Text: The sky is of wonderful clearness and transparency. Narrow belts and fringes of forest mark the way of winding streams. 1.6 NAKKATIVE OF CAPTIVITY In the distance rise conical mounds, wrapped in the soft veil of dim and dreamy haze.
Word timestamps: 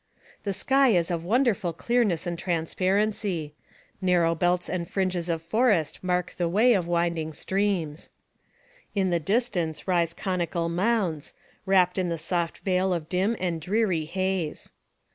The 0.45 0.53
sky 0.53 0.87
is 0.89 1.11
of 1.11 1.23
wonderful 1.23 1.73
clearness 1.73 2.25
and 2.25 2.33
transparency. 2.39 3.53
Narrow 4.01 4.33
belts 4.33 4.67
and 4.67 4.89
fringes 4.89 5.29
of 5.29 5.43
forest 5.43 6.03
mark 6.03 6.31
the 6.37 6.49
way 6.49 6.73
of 6.73 6.87
winding 6.87 7.33
streams. 7.33 8.09
1.6 8.09 8.09
NAKKATIVE 8.09 8.09
OF 8.09 8.85
CAPTIVITY 8.95 9.01
In 9.01 9.09
the 9.11 9.19
distance 9.19 9.87
rise 9.87 10.13
conical 10.15 10.69
mounds, 10.69 11.35
wrapped 11.67 11.99
in 11.99 12.09
the 12.09 12.17
soft 12.17 12.57
veil 12.57 12.95
of 12.95 13.09
dim 13.09 13.35
and 13.39 13.61
dreamy 13.61 14.05
haze. 14.05 14.71